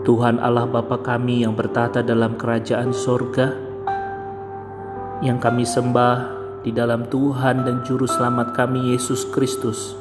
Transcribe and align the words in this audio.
Tuhan 0.00 0.40
Allah 0.40 0.64
Bapa 0.64 0.96
kami 1.04 1.44
yang 1.44 1.52
bertata 1.52 2.00
dalam 2.00 2.40
kerajaan 2.40 2.88
sorga, 2.96 3.52
yang 5.20 5.36
kami 5.36 5.68
sembah 5.68 6.16
di 6.64 6.72
dalam 6.72 7.04
Tuhan 7.12 7.68
dan 7.68 7.84
Juru 7.84 8.08
Selamat 8.08 8.56
kami 8.56 8.96
Yesus 8.96 9.28
Kristus, 9.28 9.92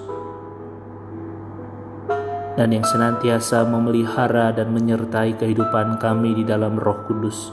dan 2.56 2.72
yang 2.72 2.88
senantiasa 2.88 3.68
memelihara 3.68 4.56
dan 4.56 4.72
menyertai 4.72 5.36
kehidupan 5.36 6.00
kami 6.00 6.32
di 6.32 6.48
dalam 6.48 6.80
Roh 6.80 7.04
Kudus. 7.04 7.52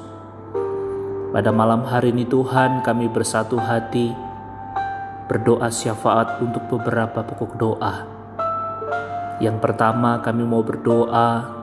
Pada 1.34 1.50
malam 1.50 1.82
hari 1.82 2.14
ini, 2.14 2.30
Tuhan, 2.30 2.86
kami 2.86 3.10
bersatu 3.10 3.58
hati 3.58 4.14
berdoa 5.26 5.66
syafaat 5.66 6.38
untuk 6.38 6.62
beberapa 6.70 7.26
pokok 7.26 7.52
doa. 7.58 8.06
Yang 9.42 9.58
pertama, 9.58 10.22
kami 10.22 10.46
mau 10.46 10.62
berdoa 10.62 11.55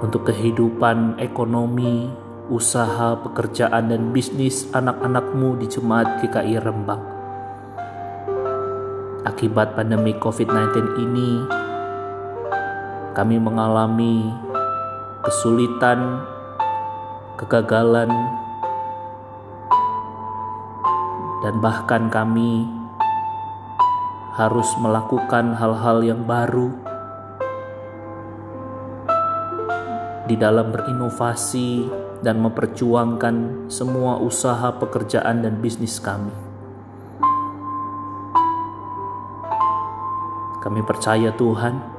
untuk 0.00 0.32
kehidupan 0.32 1.20
ekonomi, 1.20 2.08
usaha, 2.48 3.20
pekerjaan, 3.20 3.92
dan 3.92 4.16
bisnis 4.16 4.64
anak-anakmu 4.72 5.60
di 5.60 5.66
Jemaat 5.68 6.24
GKI 6.24 6.56
Rembang. 6.56 7.04
Akibat 9.28 9.76
pandemi 9.76 10.16
COVID-19 10.16 10.96
ini, 11.04 11.30
kami 13.12 13.36
mengalami 13.36 14.32
kesulitan, 15.20 16.24
kegagalan, 17.36 18.08
dan 21.44 21.54
bahkan 21.60 22.08
kami 22.08 22.64
harus 24.40 24.68
melakukan 24.80 25.52
hal-hal 25.52 26.00
yang 26.00 26.24
baru 26.24 26.89
di 30.30 30.38
dalam 30.38 30.70
berinovasi 30.70 31.90
dan 32.22 32.38
memperjuangkan 32.38 33.66
semua 33.66 34.22
usaha, 34.22 34.70
pekerjaan, 34.78 35.42
dan 35.42 35.58
bisnis 35.58 35.98
kami. 35.98 36.30
Kami 40.62 40.80
percaya 40.86 41.34
Tuhan, 41.34 41.98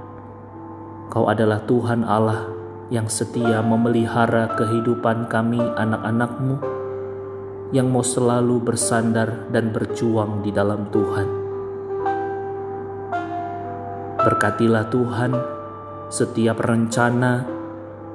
Kau 1.12 1.28
adalah 1.28 1.60
Tuhan 1.68 2.08
Allah 2.08 2.48
yang 2.88 3.12
setia 3.12 3.60
memelihara 3.60 4.56
kehidupan 4.56 5.28
kami 5.28 5.60
anak-anakmu 5.60 6.56
yang 7.76 7.92
mau 7.92 8.00
selalu 8.00 8.64
bersandar 8.64 9.52
dan 9.52 9.76
berjuang 9.76 10.40
di 10.40 10.56
dalam 10.56 10.88
Tuhan. 10.88 11.28
Berkatilah 14.24 14.88
Tuhan 14.88 15.32
setiap 16.08 16.64
rencana 16.64 17.61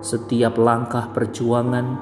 setiap 0.04 0.60
langkah 0.60 1.08
perjuangan, 1.12 1.96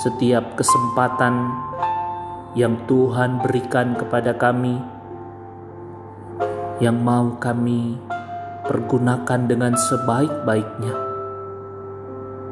setiap 0.00 0.56
kesempatan 0.56 1.52
yang 2.56 2.88
Tuhan 2.88 3.44
berikan 3.44 3.96
kepada 3.96 4.32
kami, 4.36 4.80
yang 6.80 7.00
mau 7.00 7.36
kami 7.36 8.00
pergunakan 8.64 9.40
dengan 9.44 9.76
sebaik-baiknya 9.76 10.94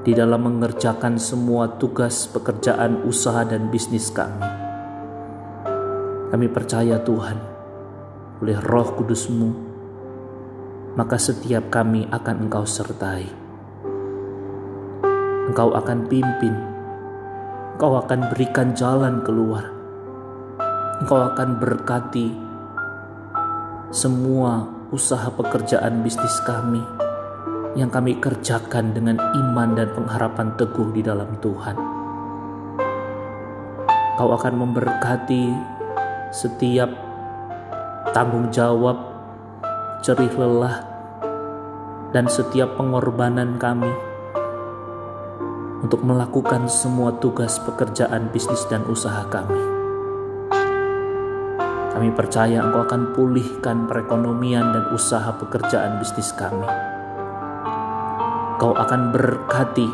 di 0.05 0.13
dalam 0.13 0.45
mengerjakan 0.45 1.17
semua 1.17 1.81
tugas 1.81 2.29
pekerjaan 2.29 3.09
usaha 3.09 3.41
dan 3.49 3.73
bisnis 3.73 4.13
kami. 4.13 4.45
Kami 6.29 6.47
percaya 6.53 7.01
Tuhan, 7.01 7.39
oleh 8.45 8.59
roh 8.61 8.89
kudusmu, 9.01 9.74
maka 10.95 11.19
setiap 11.19 11.75
kami 11.75 12.07
akan 12.11 12.47
Engkau 12.47 12.63
sertai. 12.63 13.27
Engkau 15.51 15.75
akan 15.75 16.07
pimpin, 16.07 16.55
Engkau 17.77 17.99
akan 17.99 18.31
berikan 18.31 18.73
jalan 18.79 19.21
keluar, 19.27 19.71
Engkau 21.03 21.21
akan 21.35 21.59
berkati 21.59 22.31
semua 23.95 24.67
usaha 24.91 25.31
pekerjaan 25.31 26.03
bisnis 26.03 26.39
kami 26.47 26.83
yang 27.75 27.91
kami 27.91 28.19
kerjakan 28.23 28.95
dengan 28.95 29.19
iman 29.19 29.75
dan 29.75 29.91
pengharapan 29.95 30.55
teguh 30.55 30.95
di 30.95 31.03
dalam 31.03 31.31
Tuhan. 31.43 31.77
Kau 34.15 34.31
akan 34.31 34.55
memberkati 34.63 35.45
setiap 36.31 36.91
tanggung 38.15 38.51
jawab 38.55 39.14
cerih 40.05 40.37
lelah, 40.37 40.85
dan 42.13 42.29
setiap 42.29 42.77
pengorbanan 42.77 43.57
kami 43.57 43.89
untuk 45.81 46.05
melakukan 46.05 46.69
semua 46.69 47.17
tugas 47.25 47.57
pekerjaan 47.65 48.29
bisnis 48.29 48.69
dan 48.69 48.85
usaha 48.85 49.25
kami. 49.33 49.57
Kami 51.97 52.13
percaya 52.13 52.61
Engkau 52.61 52.85
akan 52.85 53.17
pulihkan 53.17 53.89
perekonomian 53.89 54.77
dan 54.77 54.93
usaha 54.93 55.41
pekerjaan 55.41 55.97
bisnis 55.97 56.37
kami. 56.37 56.69
Kau 58.61 58.77
akan 58.77 59.09
berkati 59.09 59.89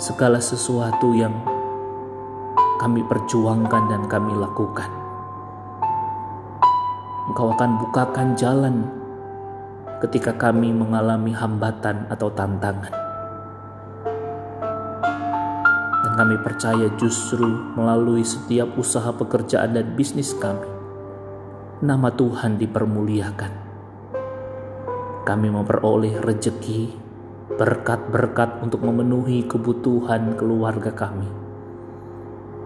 segala 0.00 0.40
sesuatu 0.40 1.12
yang 1.12 1.36
kami 2.80 3.04
perjuangkan 3.04 3.92
dan 3.92 4.08
kami 4.08 4.32
lakukan. 4.40 5.07
Engkau 7.28 7.52
akan 7.52 7.76
bukakan 7.84 8.40
jalan 8.40 8.88
ketika 10.00 10.32
kami 10.32 10.72
mengalami 10.72 11.36
hambatan 11.36 12.08
atau 12.08 12.32
tantangan. 12.32 12.88
Dan 16.08 16.12
kami 16.16 16.40
percaya 16.40 16.88
justru 16.96 17.76
melalui 17.76 18.24
setiap 18.24 18.72
usaha 18.80 19.12
pekerjaan 19.12 19.76
dan 19.76 19.92
bisnis 19.92 20.32
kami, 20.40 20.72
nama 21.84 22.08
Tuhan 22.16 22.56
dipermuliakan. 22.56 23.52
Kami 25.28 25.48
memperoleh 25.52 26.24
rejeki, 26.24 26.96
berkat-berkat 27.60 28.64
untuk 28.64 28.80
memenuhi 28.80 29.44
kebutuhan 29.44 30.32
keluarga 30.32 30.96
kami. 30.96 31.28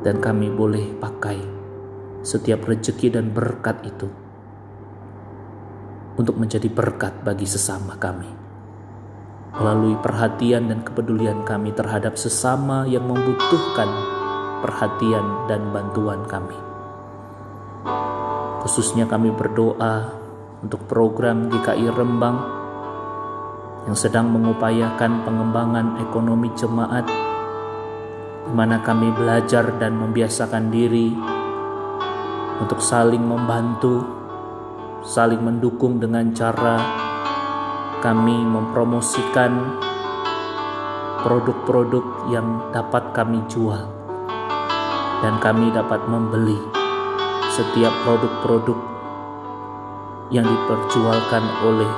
Dan 0.07 0.23
kami 0.23 0.55
boleh 0.55 0.95
pakai 1.03 1.43
setiap 2.23 2.63
rejeki 2.71 3.19
dan 3.19 3.35
berkat 3.35 3.83
itu 3.83 4.22
untuk 6.17 6.37
menjadi 6.37 6.69
berkat 6.69 7.25
bagi 7.25 7.49
sesama 7.49 7.97
kami. 7.97 8.29
Melalui 9.53 9.97
perhatian 10.01 10.73
dan 10.73 10.81
kepedulian 10.81 11.45
kami 11.45 11.77
terhadap 11.77 12.17
sesama 12.17 12.89
yang 12.89 13.05
membutuhkan 13.05 13.89
perhatian 14.65 15.51
dan 15.51 15.69
bantuan 15.73 16.25
kami. 16.25 16.57
Khususnya 18.65 19.11
kami 19.11 19.35
berdoa 19.35 20.15
untuk 20.63 20.87
program 20.87 21.51
GKI 21.51 21.91
Rembang 21.91 22.39
yang 23.91 23.99
sedang 23.99 24.31
mengupayakan 24.31 25.27
pengembangan 25.27 25.99
ekonomi 25.99 26.49
jemaat 26.55 27.03
di 28.47 28.53
mana 28.55 28.79
kami 28.79 29.11
belajar 29.11 29.75
dan 29.83 29.99
membiasakan 29.99 30.71
diri 30.71 31.11
untuk 32.63 32.79
saling 32.79 33.27
membantu 33.27 34.22
saling 35.03 35.43
mendukung 35.43 35.99
dengan 35.99 36.31
cara 36.31 36.79
kami 37.99 38.39
mempromosikan 38.47 39.51
produk-produk 41.27 42.31
yang 42.31 42.71
dapat 42.71 43.11
kami 43.11 43.43
jual 43.51 43.83
dan 45.27 45.35
kami 45.43 45.75
dapat 45.75 46.07
membeli 46.07 46.55
setiap 47.51 47.91
produk-produk 48.07 48.79
yang 50.31 50.47
diperjualkan 50.47 51.45
oleh 51.67 51.93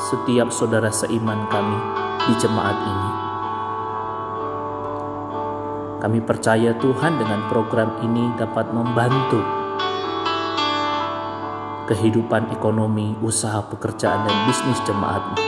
setiap 0.00 0.48
saudara 0.48 0.88
seiman 0.88 1.44
kami 1.52 1.76
di 2.24 2.32
jemaat 2.40 2.76
ini. 2.88 3.10
Kami 6.00 6.24
percaya 6.24 6.72
Tuhan 6.80 7.20
dengan 7.20 7.52
program 7.52 8.00
ini 8.00 8.32
dapat 8.40 8.72
membantu 8.72 9.59
kehidupan 11.90 12.54
ekonomi, 12.54 13.18
usaha 13.18 13.66
pekerjaan, 13.66 14.22
dan 14.22 14.36
bisnis 14.46 14.78
jemaatmu. 14.86 15.42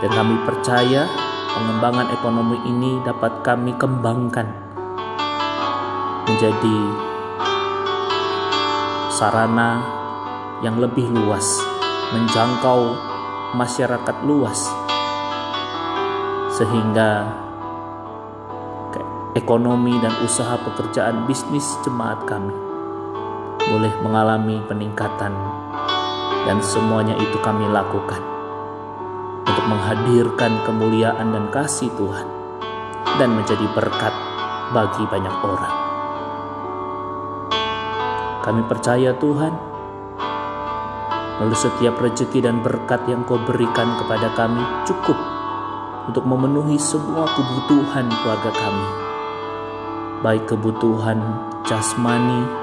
Dan 0.00 0.10
kami 0.16 0.40
percaya 0.48 1.04
pengembangan 1.52 2.08
ekonomi 2.08 2.56
ini 2.64 3.04
dapat 3.04 3.44
kami 3.44 3.76
kembangkan 3.76 4.48
menjadi 6.24 6.78
sarana 9.12 9.84
yang 10.64 10.80
lebih 10.80 11.04
luas, 11.12 11.60
menjangkau 12.16 12.96
masyarakat 13.52 14.16
luas, 14.24 14.72
sehingga 16.56 17.28
ekonomi 19.36 20.00
dan 20.00 20.16
usaha 20.24 20.56
pekerjaan 20.64 21.28
bisnis 21.28 21.76
jemaat 21.84 22.24
kami 22.24 22.71
boleh 23.72 23.88
mengalami 24.04 24.60
peningkatan 24.68 25.32
dan 26.44 26.60
semuanya 26.60 27.16
itu 27.16 27.40
kami 27.40 27.64
lakukan 27.72 28.20
untuk 29.48 29.64
menghadirkan 29.64 30.60
kemuliaan 30.68 31.32
dan 31.32 31.48
kasih 31.48 31.88
Tuhan 31.96 32.28
dan 33.16 33.32
menjadi 33.32 33.64
berkat 33.72 34.12
bagi 34.76 35.08
banyak 35.08 35.36
orang. 35.40 35.76
Kami 38.44 38.60
percaya 38.68 39.16
Tuhan, 39.16 39.54
lalu 41.40 41.56
setiap 41.56 41.96
rezeki 41.96 42.44
dan 42.44 42.60
berkat 42.60 43.08
yang 43.08 43.24
kau 43.24 43.40
berikan 43.40 43.96
kepada 44.04 44.36
kami 44.36 44.60
cukup 44.84 45.16
untuk 46.12 46.28
memenuhi 46.28 46.76
semua 46.76 47.24
kebutuhan 47.24 48.04
keluarga 48.20 48.52
kami, 48.52 48.88
baik 50.20 50.44
kebutuhan 50.44 51.24
jasmani 51.64 52.61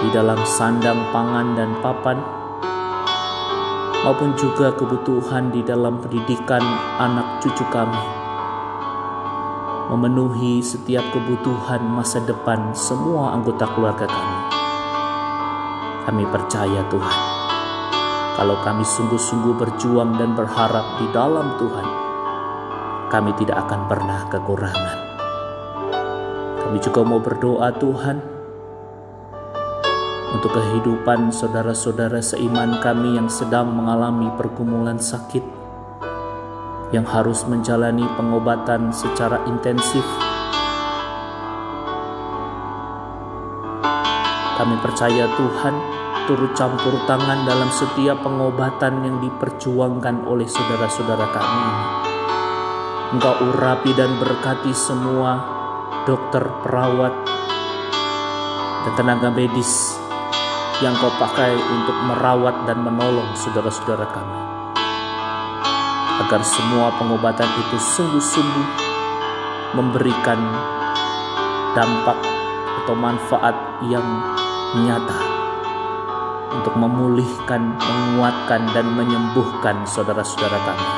di 0.00 0.08
dalam 0.12 0.40
sandang 0.48 1.12
pangan 1.12 1.56
dan 1.56 1.70
papan, 1.84 2.18
maupun 4.00 4.32
juga 4.36 4.72
kebutuhan 4.72 5.52
di 5.52 5.60
dalam 5.60 6.00
pendidikan 6.00 6.64
anak 6.96 7.44
cucu 7.44 7.64
kami 7.68 8.20
memenuhi 9.90 10.62
setiap 10.62 11.02
kebutuhan 11.10 11.82
masa 11.82 12.22
depan 12.22 12.70
semua 12.78 13.34
anggota 13.34 13.66
keluarga 13.74 14.06
kami. 14.06 14.38
Kami 16.06 16.24
percaya 16.30 16.86
Tuhan, 16.86 17.20
kalau 18.38 18.54
kami 18.62 18.86
sungguh-sungguh 18.86 19.58
berjuang 19.58 20.14
dan 20.14 20.38
berharap 20.38 20.94
di 21.02 21.10
dalam 21.10 21.58
Tuhan, 21.58 21.88
kami 23.10 23.34
tidak 23.42 23.66
akan 23.66 23.90
pernah 23.90 24.20
kekurangan. 24.30 24.98
Kami 26.62 26.78
juga 26.78 27.02
mau 27.02 27.18
berdoa 27.18 27.74
Tuhan, 27.74 28.16
untuk 30.40 30.56
kehidupan 30.56 31.28
saudara-saudara 31.36 32.24
seiman 32.24 32.80
kami 32.80 33.20
yang 33.20 33.28
sedang 33.28 33.76
mengalami 33.76 34.24
pergumulan 34.40 34.96
sakit, 34.96 35.44
yang 36.96 37.04
harus 37.04 37.44
menjalani 37.44 38.08
pengobatan 38.16 38.88
secara 38.88 39.44
intensif. 39.44 40.00
Kami 44.56 44.80
percaya 44.80 45.28
Tuhan 45.28 45.74
turut 46.24 46.56
campur 46.56 46.96
tangan 47.04 47.44
dalam 47.44 47.68
setiap 47.68 48.24
pengobatan 48.24 49.04
yang 49.04 49.20
diperjuangkan 49.20 50.24
oleh 50.24 50.48
saudara-saudara 50.48 51.26
kami 51.36 51.64
Engkau 53.12 53.44
urapi 53.44 53.92
dan 53.92 54.16
berkati 54.16 54.72
semua 54.72 55.36
dokter, 56.08 56.48
perawat, 56.64 57.12
dan 58.88 58.92
tenaga 58.96 59.28
medis 59.28 59.99
yang 60.80 60.96
kau 60.96 61.12
pakai 61.20 61.52
untuk 61.60 61.96
merawat 62.08 62.64
dan 62.64 62.80
menolong 62.80 63.28
saudara-saudara 63.36 64.08
kami 64.08 64.40
agar 66.20 66.44
semua 66.44 66.92
pengobatan 67.00 67.48
itu 67.64 67.76
sungguh-sungguh 67.80 68.68
memberikan 69.76 70.40
dampak 71.72 72.18
atau 72.84 72.94
manfaat 72.96 73.56
yang 73.88 74.04
nyata 74.84 75.20
untuk 76.50 76.74
memulihkan, 76.76 77.78
menguatkan, 77.78 78.68
dan 78.74 78.86
menyembuhkan 78.92 79.86
saudara-saudara 79.86 80.58
kami. 80.66 80.88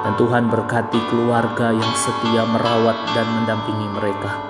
Dan 0.00 0.12
Tuhan 0.16 0.48
berkati 0.48 0.98
keluarga 1.12 1.70
yang 1.70 1.92
setia 1.92 2.48
merawat 2.48 2.96
dan 3.12 3.28
mendampingi 3.28 3.88
mereka. 3.94 4.49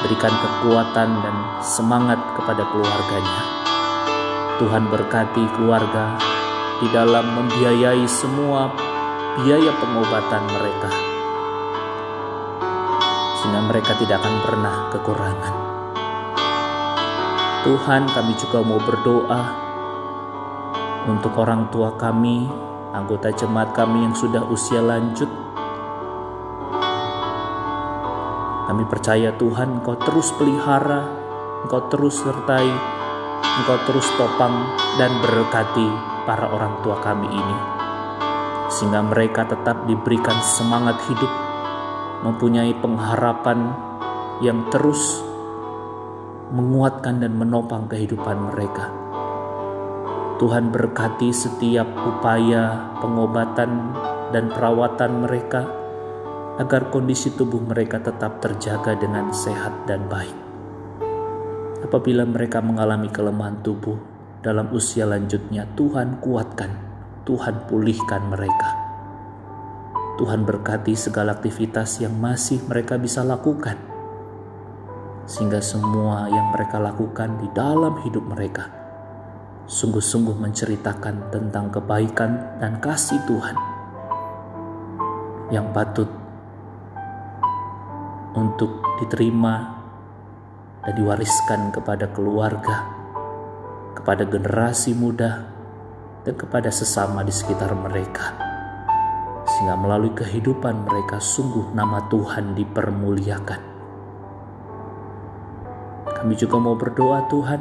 Berikan 0.00 0.32
kekuatan 0.32 1.08
dan 1.20 1.36
semangat 1.60 2.16
kepada 2.32 2.64
keluarganya. 2.72 3.42
Tuhan 4.56 4.88
berkati 4.88 5.44
keluarga 5.56 6.16
di 6.80 6.88
dalam 6.92 7.24
membiayai 7.36 8.04
semua 8.08 8.72
biaya 9.40 9.72
pengobatan 9.76 10.44
mereka, 10.52 10.90
sehingga 13.40 13.60
mereka 13.68 13.92
tidak 14.00 14.20
akan 14.24 14.36
pernah 14.44 14.76
kekurangan. 14.92 15.54
Tuhan, 17.60 18.02
kami 18.08 18.32
juga 18.40 18.64
mau 18.64 18.80
berdoa 18.80 19.42
untuk 21.08 21.36
orang 21.40 21.68
tua 21.72 21.96
kami, 21.96 22.48
anggota 22.92 23.32
jemaat 23.32 23.72
kami 23.72 24.04
yang 24.04 24.16
sudah 24.16 24.44
usia 24.48 24.80
lanjut. 24.84 25.39
Kami 28.70 28.86
percaya 28.86 29.34
Tuhan, 29.34 29.82
Engkau 29.82 29.98
terus 29.98 30.30
pelihara, 30.38 31.02
Engkau 31.66 31.90
terus 31.90 32.22
sertai, 32.22 32.70
Engkau 33.42 33.82
terus 33.82 34.06
topang 34.14 34.62
dan 34.94 35.10
berkati 35.18 35.90
para 36.22 36.46
orang 36.46 36.78
tua 36.78 37.02
kami 37.02 37.26
ini, 37.26 37.58
sehingga 38.70 39.02
mereka 39.02 39.42
tetap 39.50 39.90
diberikan 39.90 40.38
semangat 40.38 41.02
hidup, 41.10 41.32
mempunyai 42.22 42.70
pengharapan 42.78 43.74
yang 44.38 44.62
terus 44.70 45.18
menguatkan 46.54 47.26
dan 47.26 47.34
menopang 47.34 47.90
kehidupan 47.90 48.54
mereka. 48.54 48.86
Tuhan 50.38 50.70
berkati 50.70 51.34
setiap 51.34 51.90
upaya 52.06 52.94
pengobatan 53.02 53.98
dan 54.30 54.46
perawatan 54.46 55.26
mereka 55.26 55.79
agar 56.60 56.92
kondisi 56.92 57.32
tubuh 57.32 57.64
mereka 57.64 58.04
tetap 58.04 58.44
terjaga 58.44 58.92
dengan 59.00 59.32
sehat 59.32 59.88
dan 59.88 60.04
baik. 60.12 60.36
Apabila 61.80 62.28
mereka 62.28 62.60
mengalami 62.60 63.08
kelemahan 63.08 63.64
tubuh, 63.64 63.96
dalam 64.44 64.68
usia 64.76 65.08
lanjutnya 65.08 65.64
Tuhan 65.72 66.20
kuatkan, 66.20 66.68
Tuhan 67.24 67.64
pulihkan 67.64 68.28
mereka. 68.28 68.76
Tuhan 70.20 70.44
berkati 70.44 70.92
segala 70.92 71.40
aktivitas 71.40 72.04
yang 72.04 72.12
masih 72.20 72.60
mereka 72.68 73.00
bisa 73.00 73.24
lakukan, 73.24 73.80
sehingga 75.24 75.64
semua 75.64 76.28
yang 76.28 76.52
mereka 76.52 76.76
lakukan 76.76 77.40
di 77.40 77.48
dalam 77.56 78.04
hidup 78.04 78.28
mereka 78.28 78.68
sungguh-sungguh 79.70 80.34
menceritakan 80.34 81.30
tentang 81.30 81.70
kebaikan 81.70 82.58
dan 82.58 82.82
kasih 82.82 83.22
Tuhan 83.22 83.54
yang 85.54 85.70
patut 85.70 86.19
untuk 88.36 88.84
diterima 89.02 89.80
dan 90.86 90.92
diwariskan 90.96 91.74
kepada 91.74 92.08
keluarga 92.10 93.00
kepada 94.00 94.24
generasi 94.24 94.96
muda, 94.96 95.44
dan 96.24 96.32
kepada 96.32 96.72
sesama 96.72 97.20
di 97.20 97.28
sekitar 97.28 97.68
mereka, 97.76 98.32
sehingga 99.44 99.76
melalui 99.76 100.16
kehidupan 100.16 100.88
mereka 100.88 101.20
sungguh 101.20 101.76
nama 101.76 102.08
Tuhan 102.08 102.56
dipermuliakan. 102.56 103.60
Kami 106.20 106.34
juga 106.36 106.56
mau 106.60 106.76
berdoa, 106.76 107.28
Tuhan, 107.28 107.60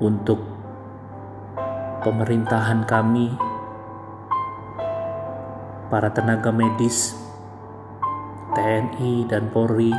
untuk 0.00 0.40
pemerintahan 2.00 2.84
kami, 2.88 3.32
para 5.88 6.10
tenaga 6.10 6.50
medis, 6.50 7.14
TNI, 8.54 9.26
dan 9.30 9.50
Polri 9.50 9.94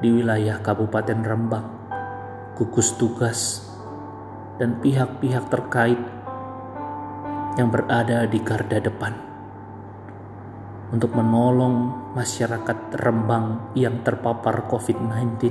di 0.00 0.08
wilayah 0.08 0.60
Kabupaten 0.60 1.20
Rembang 1.24 1.74
gugus 2.54 2.94
tugas, 2.94 3.66
dan 4.62 4.78
pihak-pihak 4.78 5.50
terkait 5.50 5.98
yang 7.58 7.66
berada 7.70 8.30
di 8.30 8.38
garda 8.38 8.78
depan 8.78 9.14
untuk 10.94 11.10
menolong 11.18 11.90
masyarakat 12.14 12.94
Rembang 12.94 13.74
yang 13.74 14.06
terpapar 14.06 14.70
COVID-19. 14.70 15.50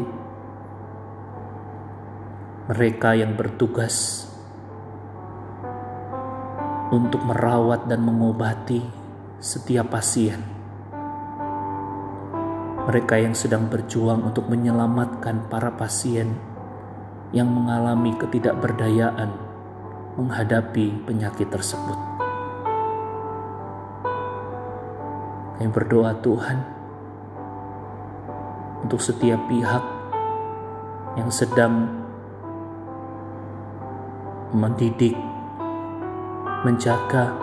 Mereka 2.71 3.19
yang 3.19 3.35
bertugas 3.35 4.23
untuk 6.95 7.19
merawat 7.27 7.91
dan 7.91 7.99
mengobati 7.99 9.02
setiap 9.43 9.91
pasien. 9.91 10.39
Mereka 12.87 13.19
yang 13.19 13.35
sedang 13.35 13.67
berjuang 13.67 14.23
untuk 14.23 14.47
menyelamatkan 14.47 15.51
para 15.51 15.75
pasien 15.75 16.39
yang 17.35 17.51
mengalami 17.51 18.15
ketidakberdayaan 18.15 19.35
menghadapi 20.15 20.95
penyakit 21.03 21.51
tersebut. 21.51 21.99
Kami 25.59 25.67
berdoa 25.75 26.15
Tuhan 26.23 26.57
untuk 28.87 29.03
setiap 29.03 29.43
pihak 29.51 29.83
yang 31.19 31.27
sedang 31.27 31.91
mendidik, 34.55 35.19
menjaga, 36.63 37.42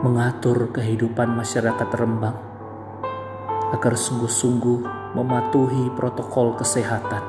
mengatur 0.00 0.72
kehidupan 0.72 1.36
masyarakat 1.36 1.84
Rembang 1.92 2.32
agar 3.68 3.92
sungguh-sungguh 4.00 5.12
mematuhi 5.12 5.92
protokol 5.92 6.56
kesehatan 6.56 7.20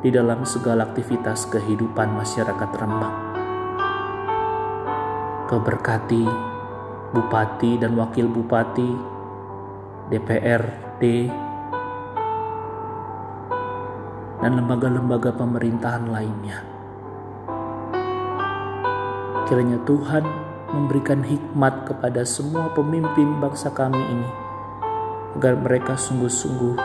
di 0.00 0.08
dalam 0.08 0.48
segala 0.48 0.88
aktivitas 0.88 1.44
kehidupan 1.52 2.08
masyarakat 2.16 2.70
Rembang. 2.80 3.16
Kau 5.44 5.60
berkati 5.60 6.24
bupati 7.12 7.76
dan 7.76 7.92
wakil 8.00 8.32
bupati, 8.32 8.90
DPRD, 10.08 11.02
dan 14.40 14.52
lembaga-lembaga 14.56 15.36
pemerintahan 15.36 16.08
lainnya. 16.08 16.64
Kiranya 19.44 19.76
Tuhan 19.84 20.53
memberikan 20.72 21.20
hikmat 21.20 21.84
kepada 21.88 22.24
semua 22.24 22.72
pemimpin 22.72 23.40
bangsa 23.42 23.74
kami 23.74 24.00
ini, 24.00 24.28
agar 25.36 25.58
mereka 25.58 25.98
sungguh-sungguh 25.98 26.78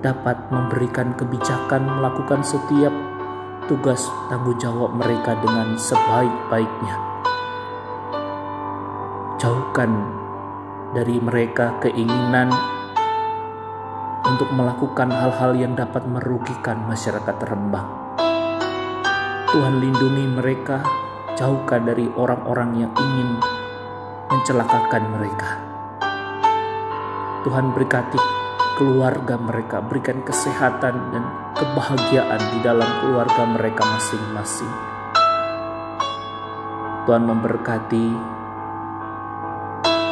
dapat 0.00 0.48
memberikan 0.48 1.12
kebijakan 1.12 1.84
melakukan 1.84 2.40
setiap 2.40 2.92
tugas 3.68 4.08
tanggung 4.32 4.56
jawab 4.56 4.96
mereka 4.96 5.36
dengan 5.38 5.76
sebaik-baiknya. 5.76 6.96
Jauhkan 9.40 9.90
dari 10.92 11.16
mereka 11.22 11.78
keinginan 11.80 12.50
untuk 14.26 14.50
melakukan 14.52 15.08
hal-hal 15.08 15.56
yang 15.56 15.72
dapat 15.78 16.04
merugikan 16.04 16.84
masyarakat 16.84 17.36
Rembang. 17.46 17.88
Tuhan 19.50 19.82
lindungi 19.82 20.26
mereka, 20.30 20.84
jauhkan 21.40 21.88
dari 21.88 22.04
orang-orang 22.20 22.84
yang 22.84 22.92
ingin 22.92 23.40
mencelakakan 24.28 25.08
mereka. 25.08 25.56
Tuhan 27.48 27.72
berkati 27.72 28.20
keluarga 28.76 29.40
mereka, 29.40 29.80
berikan 29.80 30.20
kesehatan 30.20 31.16
dan 31.16 31.24
kebahagiaan 31.56 32.40
di 32.52 32.58
dalam 32.60 32.84
keluarga 33.00 33.48
mereka 33.56 33.80
masing-masing. 33.88 34.68
Tuhan 37.08 37.24
memberkati 37.24 38.06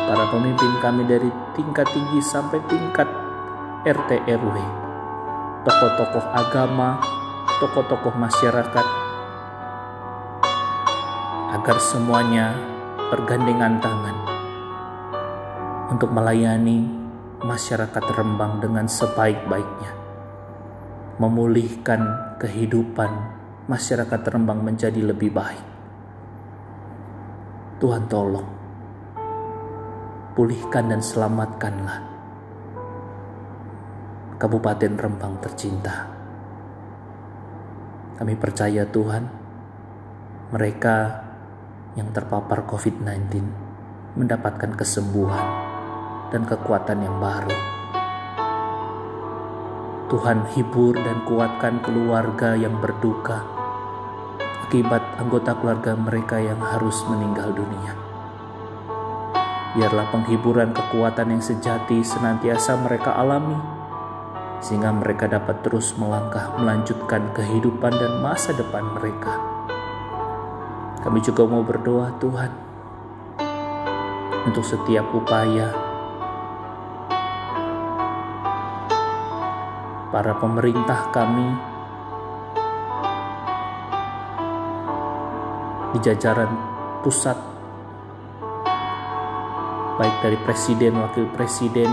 para 0.08 0.24
pemimpin 0.32 0.72
kami 0.80 1.04
dari 1.04 1.28
tingkat 1.52 1.84
tinggi 1.92 2.24
sampai 2.24 2.64
tingkat 2.72 3.08
RT 3.84 4.24
RW, 4.24 4.56
tokoh-tokoh 5.68 6.24
agama, 6.32 6.96
tokoh-tokoh 7.60 8.16
masyarakat, 8.16 9.07
agar 11.48 11.80
semuanya 11.80 12.52
bergandengan 13.08 13.80
tangan 13.80 14.16
untuk 15.88 16.12
melayani 16.12 16.84
masyarakat 17.40 18.04
Rembang 18.12 18.60
dengan 18.60 18.84
sebaik-baiknya, 18.84 19.92
memulihkan 21.16 22.36
kehidupan 22.36 23.10
masyarakat 23.64 24.20
Rembang 24.28 24.60
menjadi 24.60 25.00
lebih 25.00 25.32
baik. 25.32 25.66
Tuhan 27.80 28.04
tolong, 28.12 28.48
pulihkan 30.36 30.92
dan 30.92 31.00
selamatkanlah 31.00 31.98
Kabupaten 34.36 34.92
Rembang 35.00 35.40
tercinta. 35.40 36.12
Kami 38.20 38.34
percaya 38.34 38.82
Tuhan, 38.84 39.24
mereka 40.50 41.27
yang 41.98 42.14
terpapar 42.14 42.62
COVID-19 42.70 43.42
mendapatkan 44.14 44.70
kesembuhan 44.78 45.46
dan 46.30 46.46
kekuatan 46.46 47.02
yang 47.02 47.18
baru. 47.18 47.58
Tuhan 50.08 50.46
hibur 50.54 50.94
dan 50.94 51.26
kuatkan 51.26 51.82
keluarga 51.82 52.54
yang 52.54 52.78
berduka 52.78 53.58
akibat 54.68 55.00
anggota 55.16 55.56
keluarga 55.56 55.96
mereka 55.96 56.36
yang 56.36 56.60
harus 56.60 57.00
meninggal 57.08 57.56
dunia. 57.56 57.96
Biarlah 59.72 60.12
penghiburan 60.12 60.76
kekuatan 60.76 61.32
yang 61.32 61.40
sejati 61.40 62.04
senantiasa 62.04 62.76
mereka 62.76 63.16
alami, 63.16 63.56
sehingga 64.60 64.92
mereka 64.92 65.24
dapat 65.24 65.64
terus 65.64 65.96
melangkah 65.96 66.52
melanjutkan 66.60 67.32
kehidupan 67.32 67.96
dan 67.96 68.20
masa 68.20 68.52
depan 68.52 68.84
mereka. 68.92 69.57
Kami 70.98 71.18
juga 71.22 71.46
mau 71.46 71.62
berdoa 71.62 72.10
Tuhan 72.18 72.52
untuk 74.48 74.64
setiap 74.64 75.08
upaya 75.14 75.70
para 80.08 80.32
pemerintah 80.40 81.12
kami 81.12 81.48
di 85.94 85.98
jajaran 86.00 86.50
pusat 87.04 87.38
baik 89.98 90.16
dari 90.22 90.38
presiden, 90.46 90.94
wakil 91.02 91.26
presiden, 91.34 91.90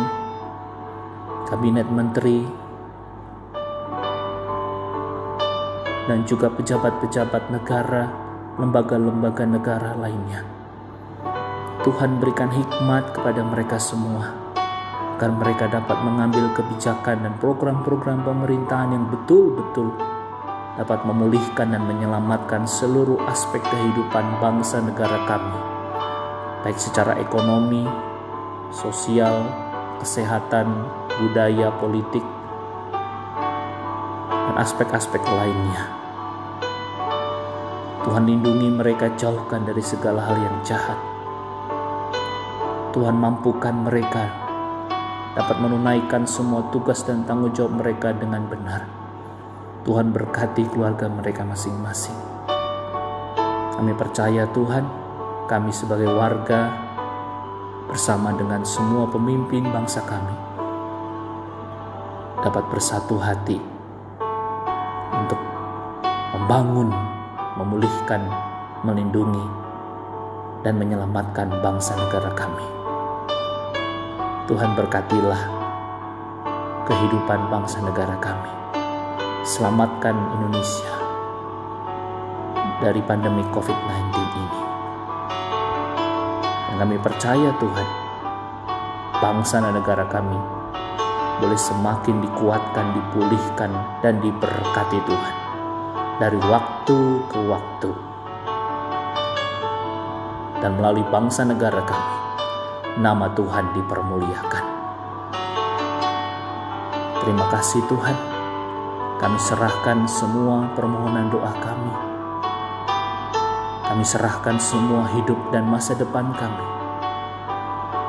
kabinet 1.49 1.89
menteri, 1.89 2.45
dan 6.05 6.21
juga 6.29 6.53
pejabat-pejabat 6.53 7.49
negara, 7.49 8.24
lembaga-lembaga 8.55 9.43
negara 9.43 9.91
lainnya. 9.99 10.47
Tuhan 11.83 12.17
berikan 12.17 12.49
hikmat 12.49 13.13
kepada 13.13 13.43
mereka 13.43 13.77
semua 13.77 14.31
agar 15.15 15.31
mereka 15.31 15.71
dapat 15.71 15.95
mengambil 16.03 16.51
kebijakan 16.51 17.23
dan 17.23 17.33
program-program 17.39 18.27
pemerintahan 18.27 18.91
yang 18.91 19.05
betul-betul 19.07 19.95
dapat 20.75 21.07
memulihkan 21.07 21.71
dan 21.71 21.87
menyelamatkan 21.87 22.67
seluruh 22.67 23.15
aspek 23.31 23.63
kehidupan 23.63 24.43
bangsa 24.43 24.83
negara 24.83 25.23
kami, 25.23 25.55
baik 26.67 26.75
secara 26.75 27.15
ekonomi, 27.15 27.87
sosial, 28.75 29.39
kesehatan, 30.03 30.67
budaya, 31.15 31.71
politik, 31.79 32.23
dan 34.27 34.55
aspek-aspek 34.59 35.23
lainnya. 35.23 36.04
Tuhan 38.05 38.29
lindungi 38.29 38.69
mereka 38.69 39.17
jauhkan 39.17 39.65
dari 39.65 39.81
segala 39.81 40.21
hal 40.29 40.37
yang 40.37 40.61
jahat. 40.61 40.93
Tuhan 42.93 43.17
mampukan 43.17 43.73
mereka 43.81 44.29
dapat 45.33 45.57
menunaikan 45.57 46.29
semua 46.29 46.69
tugas 46.69 47.01
dan 47.01 47.25
tanggung 47.25 47.49
jawab 47.57 47.81
mereka 47.81 48.13
dengan 48.13 48.45
benar. 48.45 48.85
Tuhan 49.89 50.13
berkati 50.13 50.69
keluarga 50.69 51.09
mereka 51.09 51.41
masing-masing. 51.41 52.13
Kami 53.73 53.91
percaya 53.97 54.45
Tuhan, 54.53 54.85
kami 55.49 55.73
sebagai 55.73 56.13
warga 56.13 56.77
bersama 57.89 58.37
dengan 58.37 58.61
semua 58.61 59.09
pemimpin 59.09 59.65
bangsa 59.65 60.05
kami 60.05 60.35
dapat 62.45 62.69
bersatu 62.69 63.17
hati 63.17 63.57
untuk 65.09 65.41
membangun, 66.37 66.93
memulihkan, 67.55 68.27
melindungi, 68.83 69.47
dan 70.67 70.75
menyelamatkan 70.75 71.47
bangsa 71.63 71.95
negara 71.95 72.27
kami. 72.35 72.67
Tuhan 74.45 74.75
berkatilah 74.75 75.41
kehidupan 76.85 77.49
bangsa 77.49 77.79
negara 77.81 78.19
kami. 78.19 78.51
Selamatkan 79.47 80.13
Indonesia 80.35 80.93
dari 82.83 82.99
pandemi 83.07 83.45
COVID-19 83.55 84.13
ini. 84.19 84.61
Dan 86.67 86.75
kami 86.83 86.95
percaya 86.99 87.49
Tuhan, 87.55 87.87
bangsa 89.23 89.63
dan 89.63 89.79
negara 89.79 90.03
kami 90.11 90.37
boleh 91.39 91.59
semakin 91.59 92.19
dikuatkan, 92.19 92.85
dipulihkan, 92.95 93.71
dan 94.03 94.19
diberkati 94.19 94.99
Tuhan 95.07 95.34
dari 96.15 96.39
waktu 96.39 96.99
ke 97.27 97.39
waktu. 97.43 97.91
Dan 100.63 100.79
melalui 100.79 101.03
bangsa 101.11 101.43
negara 101.43 101.83
kami, 101.83 102.15
nama 103.03 103.27
Tuhan 103.35 103.75
dipermuliakan. 103.75 104.65
Terima 107.19 107.45
kasih 107.51 107.83
Tuhan, 107.91 108.17
kami 109.19 109.37
serahkan 109.43 110.07
semua 110.07 110.71
permohonan 110.73 111.27
doa 111.27 111.51
kami. 111.59 111.93
Kami 113.85 114.03
serahkan 114.07 114.57
semua 114.57 115.11
hidup 115.19 115.37
dan 115.51 115.67
masa 115.67 115.99
depan 115.99 116.31
kami. 116.31 116.63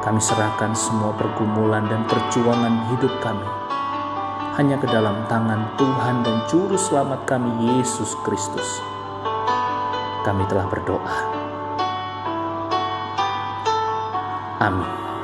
Kami 0.07 0.21
serahkan 0.23 0.71
semua 0.79 1.11
pergumulan 1.19 1.83
dan 1.91 2.07
perjuangan 2.07 2.95
hidup 2.95 3.11
kami 3.19 3.66
hanya 4.57 4.81
ke 4.81 4.89
dalam 4.89 5.29
tangan 5.29 5.69
Tuhan 5.77 6.25
dan 6.25 6.41
Juru 6.49 6.81
Selamat 6.81 7.29
kami, 7.29 7.77
Yesus 7.77 8.17
Kristus. 8.25 8.81
Kami 10.25 10.49
telah 10.49 10.65
berdoa. 10.73 11.17
Amin. 14.57 15.16